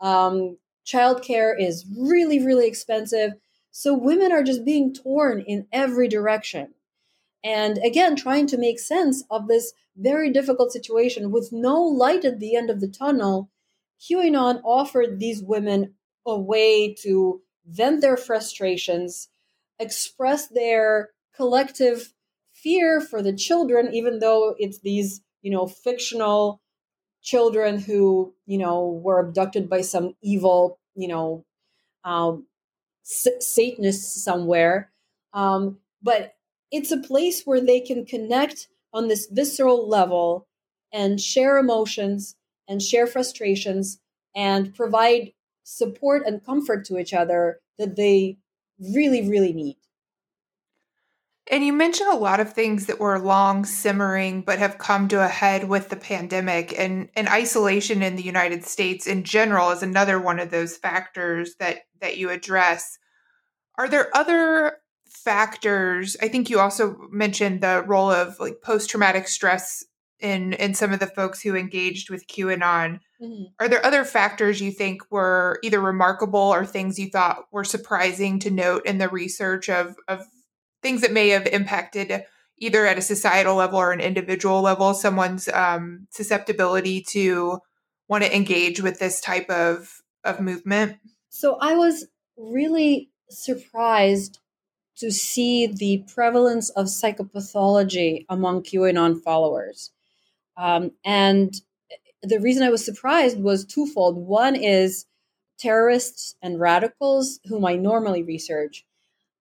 [0.01, 3.33] Um, childcare is really, really expensive.
[3.71, 6.73] So women are just being torn in every direction.
[7.43, 12.39] And again, trying to make sense of this very difficult situation with no light at
[12.39, 13.49] the end of the tunnel,
[13.99, 15.93] QAnon offered these women
[16.25, 19.29] a way to vent their frustrations,
[19.79, 22.13] express their collective
[22.53, 26.61] fear for the children, even though it's these, you know, fictional
[27.21, 31.45] children who, you know, were abducted by some evil, you know,
[32.03, 32.45] um,
[33.03, 34.91] Satanists somewhere.
[35.33, 36.35] Um, but
[36.71, 40.47] it's a place where they can connect on this visceral level
[40.93, 42.35] and share emotions
[42.67, 43.99] and share frustrations
[44.35, 48.37] and provide support and comfort to each other that they
[48.79, 49.77] really, really need.
[51.51, 55.23] And you mentioned a lot of things that were long simmering but have come to
[55.23, 59.81] a head with the pandemic and, and isolation in the United States in general is
[59.81, 62.99] another one of those factors that that you address.
[63.79, 64.77] Are there other
[65.07, 66.15] factors?
[66.21, 69.83] I think you also mentioned the role of like post-traumatic stress
[70.19, 72.99] in in some of the folks who engaged with QAnon.
[73.21, 73.43] Mm-hmm.
[73.59, 78.39] Are there other factors you think were either remarkable or things you thought were surprising
[78.39, 80.25] to note in the research of of
[80.81, 82.23] things that may have impacted
[82.57, 87.59] either at a societal level or an individual level someone's um, susceptibility to
[88.07, 90.97] want to engage with this type of of movement
[91.29, 92.05] so i was
[92.37, 94.39] really surprised
[94.99, 99.91] to see the prevalence of psychopathology among QAnon followers.
[100.57, 101.53] Um, and
[102.21, 104.17] the reason I was surprised was twofold.
[104.17, 105.05] One is
[105.57, 108.85] terrorists and radicals, whom I normally research,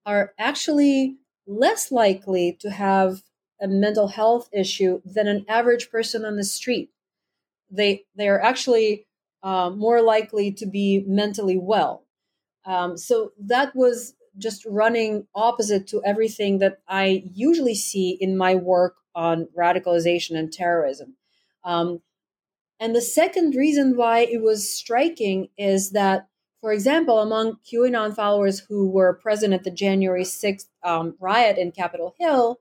[0.05, 1.17] are actually
[1.47, 3.23] less likely to have
[3.61, 6.91] a mental health issue than an average person on the street.
[7.71, 9.07] They they are actually
[9.43, 12.05] uh, more likely to be mentally well.
[12.65, 18.55] Um, so that was just running opposite to everything that I usually see in my
[18.55, 21.17] work on radicalization and terrorism.
[21.65, 22.03] Um,
[22.81, 26.29] and the second reason why it was striking is that,
[26.61, 31.73] for example, among QAnon followers who were present at the January 6th um, riot in
[31.73, 32.61] Capitol Hill,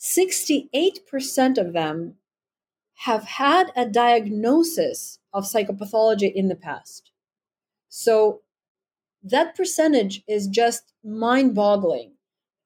[0.00, 2.14] 68% of them
[2.98, 7.10] have had a diagnosis of psychopathology in the past.
[7.88, 8.40] So
[9.22, 12.12] that percentage is just mind boggling.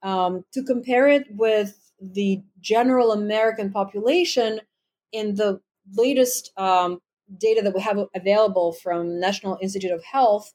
[0.03, 4.61] Um, to compare it with the general American population,
[5.13, 5.61] in the
[5.95, 7.01] latest um,
[7.37, 10.55] data that we have available from National Institute of Health,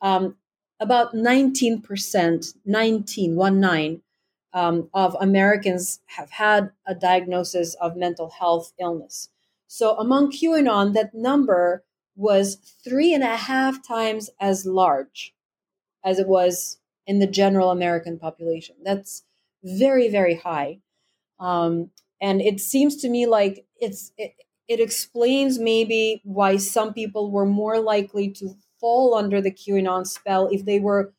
[0.00, 0.36] um,
[0.80, 4.02] about 19%, 19, one nine,
[4.52, 9.28] um, of Americans have had a diagnosis of mental health illness.
[9.66, 15.34] So among QAnon, that number was three and a half times as large
[16.04, 18.76] as it was in the general American population.
[18.82, 19.24] That's
[19.62, 20.80] very, very high.
[21.38, 24.32] Um, and it seems to me like it's it,
[24.68, 30.48] it explains maybe why some people were more likely to fall under the QAnon spell
[30.48, 31.12] if they were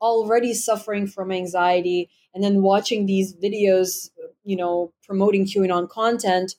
[0.00, 4.10] already suffering from anxiety and then watching these videos,
[4.44, 6.54] you know, promoting QAnon content,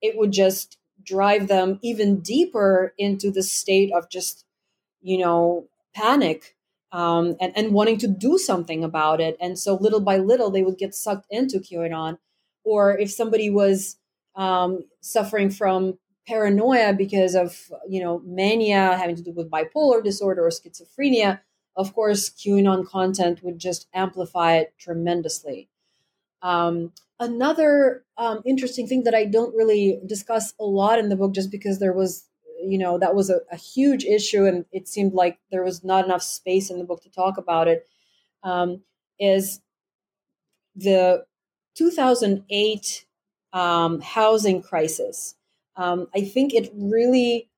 [0.00, 4.44] it would just drive them even deeper into the state of just,
[5.02, 6.56] you know, panic
[6.92, 9.36] um, and, and wanting to do something about it.
[9.40, 12.18] And so little by little, they would get sucked into QAnon.
[12.64, 13.97] Or if somebody was
[14.38, 20.46] um, suffering from paranoia because of, you know, mania having to do with bipolar disorder
[20.46, 21.40] or schizophrenia,
[21.76, 25.68] of course, QAnon content would just amplify it tremendously.
[26.40, 31.34] Um, another um, interesting thing that I don't really discuss a lot in the book,
[31.34, 32.24] just because there was
[32.60, 36.04] you know that was a, a, huge issue and it seemed like there was not
[36.04, 37.88] enough space in the book to talk about it.
[38.42, 38.82] Um,
[39.18, 39.60] is
[40.74, 41.24] the
[41.76, 43.06] 2008
[43.52, 45.34] um, housing crisis
[45.76, 47.48] um, i think it really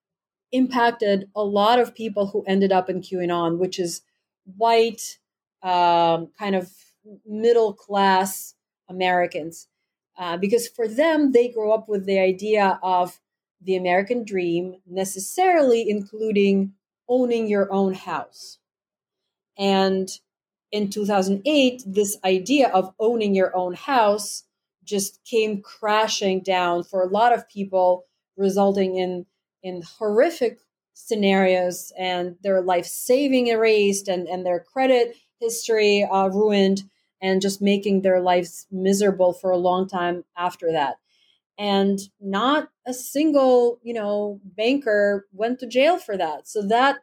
[0.53, 4.03] impacted a lot of people who ended up in qanon which is
[4.57, 5.19] white
[5.63, 6.71] um, kind of
[7.27, 8.55] middle class
[8.89, 9.69] americans
[10.19, 13.19] uh, because for them they grow up with the idea of
[13.63, 16.73] the American dream, necessarily including
[17.09, 18.59] owning your own house.
[19.59, 20.09] And
[20.73, 24.45] in 2008, this idea of owning your own house
[24.85, 28.07] just came crashing down for a lot of people,
[28.37, 29.27] resulting in,
[29.63, 30.61] in horrific
[30.95, 36.83] scenarios and their life saving erased and, and their credit history uh, ruined
[37.23, 40.97] and just making their lives miserable for a long time after that.
[41.59, 46.49] And not a single you know banker went to jail for that.
[46.49, 46.99] So that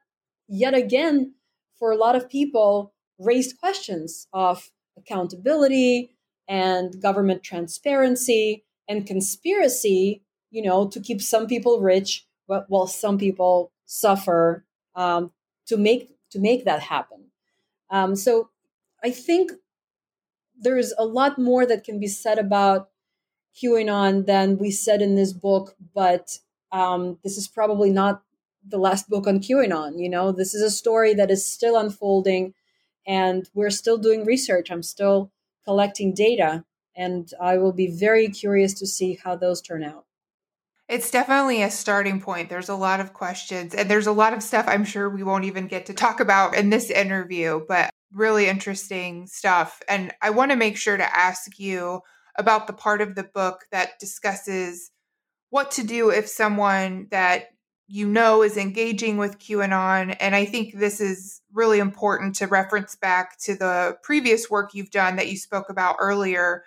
[0.47, 1.34] yet again
[1.78, 6.16] for a lot of people raised questions of accountability
[6.48, 10.22] and government transparency and conspiracy
[10.52, 15.32] you know to keep some people rich while some people suffer um,
[15.66, 17.26] to make to make that happen
[17.89, 18.50] um, so
[19.04, 19.52] i think
[20.60, 22.89] there's a lot more that can be said about
[23.62, 26.39] QAnon than we said in this book, but
[26.72, 28.24] um, this is probably not
[28.68, 30.00] the last book on QAnon.
[30.00, 32.54] You know, this is a story that is still unfolding,
[33.06, 34.70] and we're still doing research.
[34.70, 35.32] I'm still
[35.68, 36.63] collecting data,
[36.95, 40.05] and I will be very curious to see how those turn out.
[40.88, 42.49] It's definitely a starting point.
[42.49, 45.43] There's a lot of questions, and there's a lot of stuff I'm sure we won't
[45.43, 49.82] even get to talk about in this interview, but really interesting stuff.
[49.89, 51.99] And I want to make sure to ask you
[52.38, 54.89] about the part of the book that discusses
[55.49, 57.47] what to do if someone that
[57.88, 60.16] you know is engaging with QAnon.
[60.20, 64.92] And I think this is really important to reference back to the previous work you've
[64.92, 66.64] done that you spoke about earlier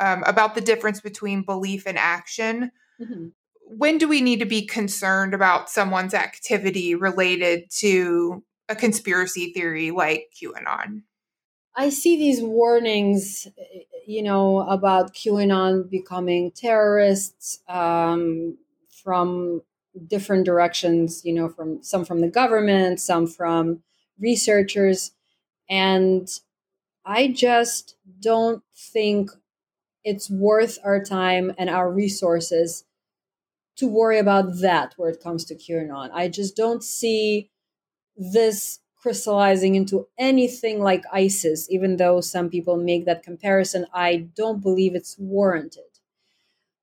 [0.00, 2.70] um, about the difference between belief and action.
[3.00, 3.28] Mm-hmm.
[3.70, 9.90] When do we need to be concerned about someone's activity related to a conspiracy theory
[9.90, 11.02] like QAnon?
[11.74, 13.46] I see these warnings,
[14.06, 18.58] you know, about QAnon becoming terrorists um,
[18.90, 19.62] from
[20.06, 23.82] different directions, you know, from some from the government, some from
[24.18, 25.12] researchers.
[25.68, 26.28] And
[27.04, 29.30] I just don't think
[30.04, 32.84] it's worth our time and our resources
[33.76, 36.10] to worry about that where it comes to QAnon.
[36.12, 37.50] I just don't see
[38.16, 43.86] this crystallizing into anything like ISIS, even though some people make that comparison.
[43.94, 45.87] I don't believe it's warranted.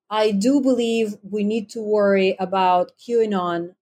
[0.10, 3.76] I do believe we need to worry about QAnon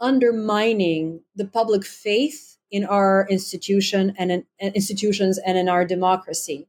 [0.00, 6.66] undermining the public faith in our institution and in, eh, institutions and in our democracy.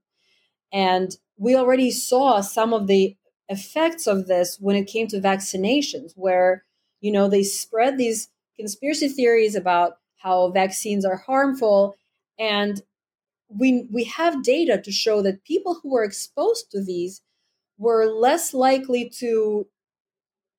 [0.72, 3.16] And we already saw some of the
[3.50, 6.64] effects of this when it came to vaccinations, where
[7.02, 11.96] you know they spread these conspiracy theories about how vaccines are harmful,
[12.38, 12.82] and
[13.50, 17.22] we we have data to show that people who were exposed to these
[17.78, 19.68] were less likely to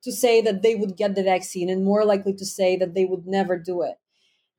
[0.05, 3.05] to say that they would get the vaccine and more likely to say that they
[3.05, 3.97] would never do it.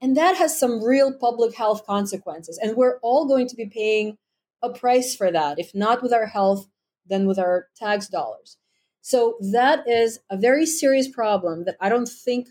[0.02, 2.60] And that has some real public health consequences.
[2.62, 4.18] And we're all going to be paying
[4.62, 6.68] a price for that, if not with our health,
[7.06, 8.58] then with our tax dollars.
[9.02, 12.50] So that is a very serious problem that I don't think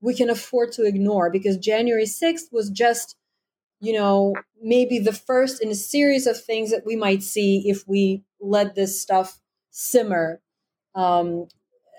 [0.00, 3.16] we can afford to ignore because January 6th was just,
[3.80, 7.86] you know, maybe the first in a series of things that we might see if
[7.88, 9.40] we let this stuff
[9.76, 10.40] simmer
[10.94, 11.48] um,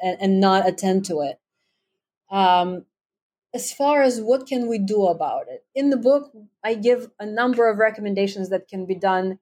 [0.02, 1.40] and, and, not attend to it.
[2.32, 2.86] Um,
[3.54, 6.32] as far as what can we do about it, in the book,
[6.64, 9.38] I give a number of recommendations that can be done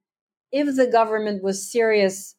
[0.51, 2.35] if the government was serious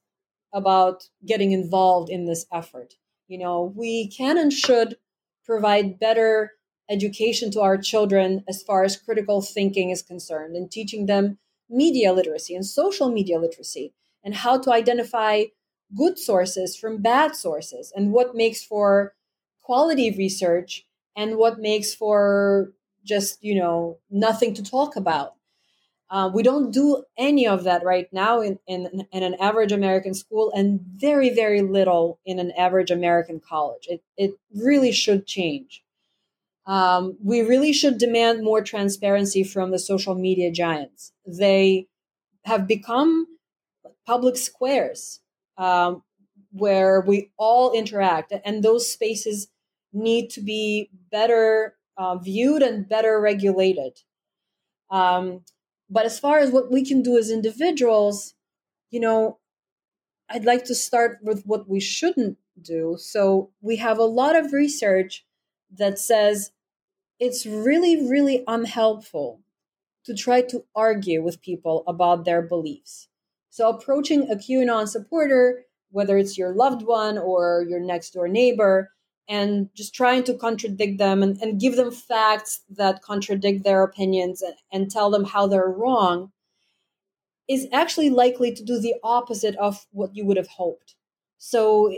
[0.53, 2.95] about getting involved in this effort.
[3.27, 4.97] You know, we can and should
[5.47, 6.53] provide better
[6.91, 11.39] education to our children as far as critical thinking is concerned and teaching them
[11.71, 15.45] media literacy and social media literacy and how to identify
[15.95, 19.15] good sources from bad sources and what makes for
[19.63, 20.85] quality research
[21.17, 22.73] and what makes for
[23.05, 25.37] just you know nothing to talk about
[26.09, 30.15] uh, we don't do any of that right now in, in, in, an average American
[30.15, 33.89] school and very, very little in an average American college.
[33.89, 35.83] It, it really should change.
[36.65, 41.13] Um, we really should demand more transparency from the social media giants.
[41.27, 41.89] They
[42.45, 43.27] have become
[44.07, 45.21] public squares
[45.59, 46.03] um,
[46.53, 49.49] where we all interact, and those spaces
[49.93, 54.01] need to be better uh, viewed and better regulated.
[54.91, 55.43] Um,
[55.89, 58.35] but as far as what we can do as individuals,
[58.91, 59.39] you know,
[60.29, 62.97] I'd like to start with what we shouldn't do.
[62.99, 65.25] So we have a lot of research
[65.77, 66.51] that says
[67.19, 69.41] it's really, really unhelpful
[70.05, 73.09] to try to argue with people about their beliefs.
[73.57, 78.91] So approaching a QAnon supporter, whether it's your loved one or your next door neighbor,
[79.31, 84.43] and just trying to contradict them and, and give them facts that contradict their opinions
[84.43, 86.33] and, and tell them how they're wrong
[87.49, 90.95] is actually likely to do the opposite of what you would have hoped.
[91.39, 91.97] So,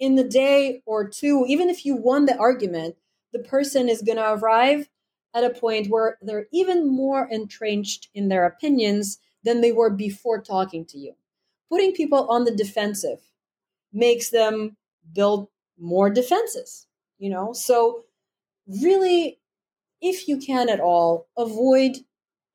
[0.00, 2.96] in the day or two, even if you won the argument,
[3.32, 4.88] the person is going to arrive
[5.32, 10.42] at a point where they're even more entrenched in their opinions than they were before
[10.42, 11.14] talking to you.
[11.70, 13.20] Putting people on the defensive
[13.92, 14.76] makes them
[15.14, 16.86] build more defenses,
[17.18, 17.52] you know?
[17.52, 18.04] So,
[18.66, 19.38] really,
[20.02, 21.96] if you can at all, avoid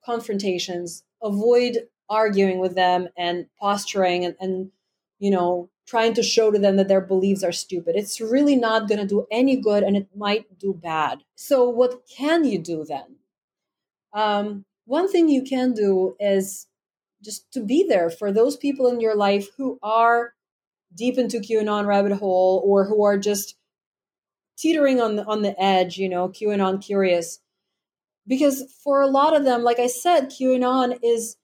[0.05, 4.71] confrontations, avoid arguing with them and posturing and, and
[5.19, 7.95] you know, trying to show to them that their beliefs are stupid.
[7.95, 11.23] It's really not going to do any good and it might do bad.
[11.35, 13.15] So, what can you do then?
[14.13, 16.67] Um, one thing you can do is
[17.23, 20.33] just to be there for those people in your life who are
[20.95, 23.55] deep into QAnon rabbit hole or who are just
[24.57, 27.39] teetering on the, on the edge, you know, QAnon curious.
[28.27, 31.37] Because for a lot of them, like I said, QAnon is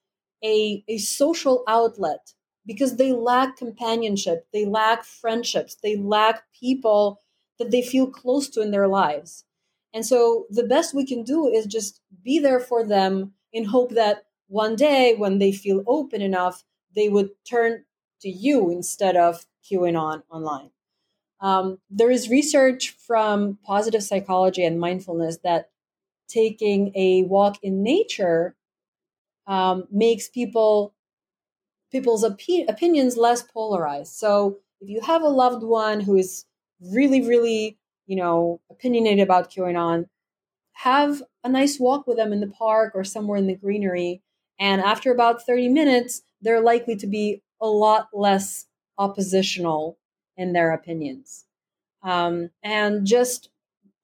[0.44, 2.34] a, a social outlet
[2.66, 7.22] because they lack companionship, they lack friendships, they lack people
[7.58, 9.46] that they feel close to in their lives.
[9.94, 13.92] And so the best we can do is just be there for them in hope
[13.92, 16.64] that one day when they feel open enough,
[16.96, 17.86] they would turn
[18.22, 20.72] to you instead of QAnon online.
[21.42, 25.70] Um, there is research from positive psychology and mindfulness that
[26.30, 28.56] taking a walk in nature
[29.48, 30.94] um, makes people
[31.92, 34.14] people's opi- opinions less polarized.
[34.14, 36.46] So if you have a loved one who is
[36.82, 40.08] really, really, you know, opinionated about QAnon,
[40.74, 44.22] have a nice walk with them in the park or somewhere in the greenery.
[44.60, 48.66] And after about 30 minutes, they're likely to be a lot less
[48.98, 49.98] oppositional
[50.36, 51.46] in their opinions.
[52.04, 53.50] Um, and just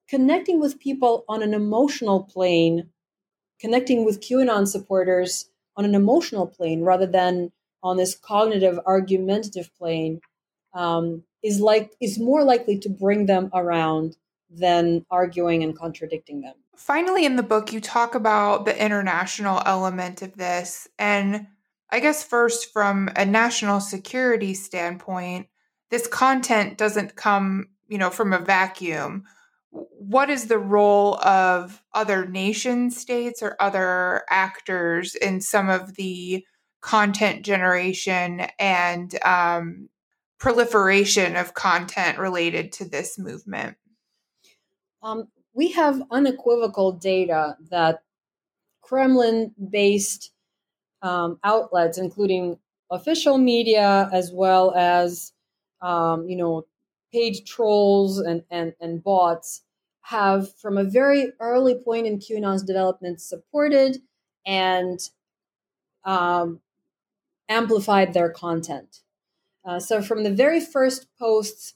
[0.08, 2.90] connecting with people on an emotional plane,
[3.60, 7.52] connecting with QAnon supporters on an emotional plane rather than
[7.82, 10.22] on this cognitive argumentative plane
[10.74, 14.18] um, is like is more likely to bring them around
[14.50, 16.56] than arguing and contradicting them.
[16.76, 20.88] Finally, in the book, you talk about the international element of this.
[20.98, 21.48] And
[21.90, 25.48] I guess, first, from a national security standpoint,
[25.92, 29.26] this content doesn't come, you know, from a vacuum.
[29.70, 36.46] What is the role of other nation states or other actors in some of the
[36.82, 39.90] content generation and um,
[40.40, 43.78] proliferation of content related to this movement?
[45.02, 48.04] Um, we have unequivocal data that
[48.82, 50.32] Kremlin based
[51.02, 52.60] um, outlets, including
[52.92, 55.34] official media as well as
[55.82, 56.66] um, you know
[57.12, 59.62] paid trolls and, and, and bots,
[60.02, 64.00] have from a very early point in QAnon's development supported
[64.46, 65.00] and
[66.04, 66.60] um,
[67.48, 69.02] amplified their content.
[69.64, 71.76] Uh, so from the very first posts,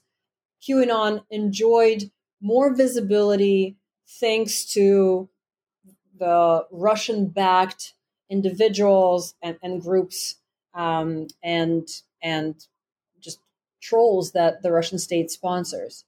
[0.62, 2.10] QAnon enjoyed
[2.40, 3.76] more visibility
[4.20, 5.28] thanks to
[6.18, 7.94] the Russian backed
[8.30, 10.36] individuals and, and groups
[10.74, 11.88] um, and
[12.22, 12.54] and
[13.20, 13.40] just
[13.80, 16.04] trolls that the Russian state sponsors.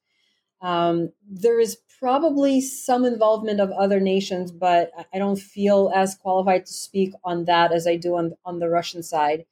[0.61, 6.67] Um, there is probably some involvement of other nations, but I don't feel as qualified
[6.67, 9.45] to speak on that as I do on, on the Russian side.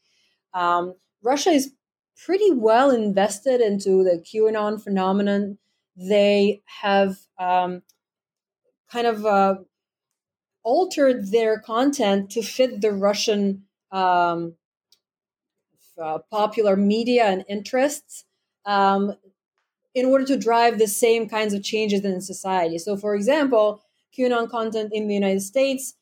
[0.55, 1.73] Um, Russia is
[2.17, 5.59] pretty well invested into the QAnon phenomenon
[5.99, 7.83] they have um,
[8.91, 9.57] kind of uh,
[10.63, 14.55] altered their content to fit the Russian um,
[16.03, 18.25] uh, popular media and interests
[18.67, 19.15] um,
[19.95, 22.79] in order to drive the same kinds of changes in society.
[22.79, 23.83] So, for example,
[24.17, 25.95] QAnon content in the United States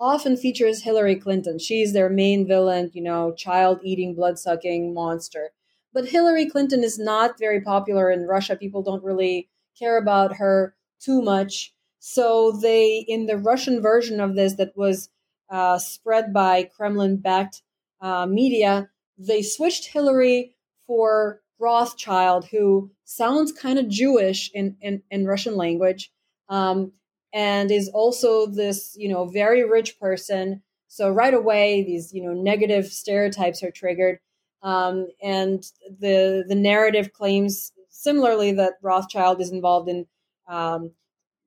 [0.00, 1.58] often features Hillary Clinton.
[1.58, 5.52] She's their main villain, you know, child eating, blood sucking monster.
[5.94, 8.56] But Hillary Clinton is not very popular in Russia.
[8.56, 11.74] People don't really care about her too much.
[11.98, 15.10] So they, in the Russian version of this that was
[15.50, 17.62] uh, spread by Kremlin-backed
[18.00, 18.88] uh, media,
[19.18, 26.10] they switched Hillary for Rothschild, who sounds kind of Jewish in, in, in Russian language,
[26.48, 26.92] um,
[27.32, 30.62] and is also this, you know, very rich person.
[30.88, 34.18] So right away, these, you know, negative stereotypes are triggered.
[34.62, 35.64] Um, and
[36.00, 40.06] the the narrative claims similarly that Rothschild is involved in
[40.48, 40.92] um,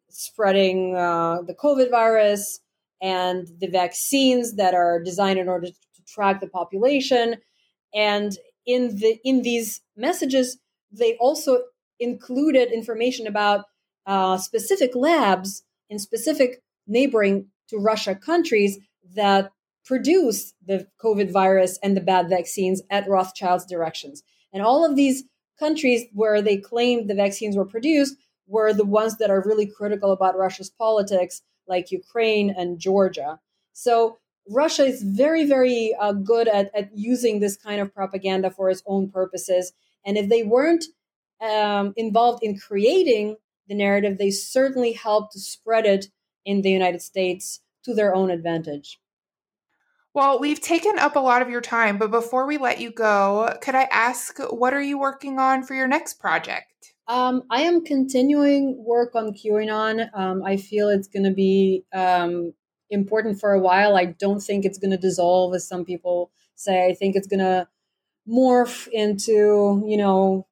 [0.10, 2.60] spreading uh, the COVID virus
[3.02, 7.38] and the vaccines that are designed in order to track the population.
[7.94, 10.58] And in the in these messages,
[10.92, 11.60] they also
[12.00, 13.66] included information about
[14.06, 18.78] uh, specific labs in specific neighboring to Russia countries
[19.16, 19.52] that
[19.86, 24.24] produce the COVID virus and the bad vaccines at Rothschild's directions.
[24.52, 25.24] And all of these
[25.60, 28.16] countries where they claimed the vaccines were produced
[28.48, 33.40] were the ones that are really critical about Russia's politics, like Ukraine and Georgia.
[33.74, 34.20] So
[34.50, 38.84] Russia is very, very uh, good at, at using this kind of propaganda for its
[38.86, 39.74] own purposes.
[40.06, 40.86] And if they weren't
[41.42, 46.08] um, involved in creating the narrative, they certainly helped to spread it
[46.46, 49.00] in the United States to their own advantage.
[50.16, 53.54] Well, we've taken up a lot of your time, but before we let you go,
[53.62, 56.94] could I ask what are you working on for your next project?
[57.10, 60.10] Um, I am continuing work on QAnon.
[60.18, 62.54] Um, I feel it's going to be um,
[62.90, 63.98] important for a while.
[63.98, 66.88] I don't think it's going to dissolve, as some people say.
[66.88, 67.68] I think it's going to
[68.26, 70.48] morph into, you know,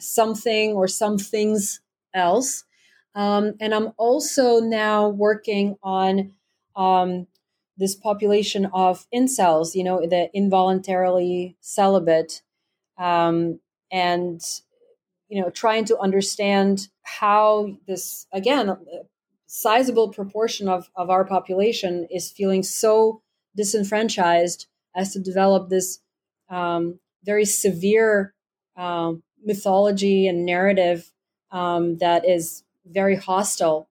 [0.00, 1.82] something or some things
[2.14, 2.64] else.
[3.14, 6.32] Um, and I'm also now working on
[6.74, 7.26] um,
[7.76, 12.42] this population of incels, you know, the involuntarily celibate,
[12.98, 13.60] um,
[13.90, 14.40] and
[15.28, 18.76] you know, trying to understand how this again
[19.46, 23.22] sizable proportion of, of our population is feeling so
[23.56, 26.00] disenfranchised as to develop this
[26.50, 28.34] um, very severe
[28.76, 31.12] um, mythology and narrative
[31.50, 33.88] um, that is very hostile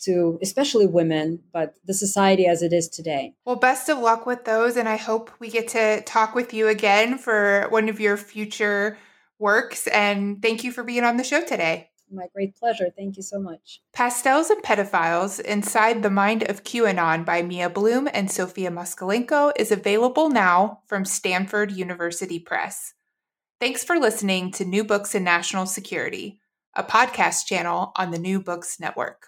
[0.00, 3.34] to especially women, but the society as it is today.
[3.44, 4.76] Well, best of luck with those.
[4.76, 8.98] And I hope we get to talk with you again for one of your future
[9.38, 9.86] works.
[9.88, 11.90] And thank you for being on the show today.
[12.10, 12.86] My great pleasure.
[12.96, 13.82] Thank you so much.
[13.92, 19.70] Pastels and Pedophiles Inside the Mind of QAnon by Mia Bloom and Sophia Moskalenko is
[19.70, 22.94] available now from Stanford University Press.
[23.60, 26.40] Thanks for listening to New Books in National Security,
[26.74, 29.26] a podcast channel on the New Books Network.